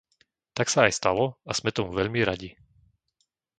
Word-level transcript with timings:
Tak 0.57 0.67
sa 0.73 0.79
aj 0.89 0.97
stalo 0.99 1.25
a 1.45 1.51
sme 1.57 1.69
tomu 1.77 1.91
veľmi 1.99 2.21
radi. 2.29 2.49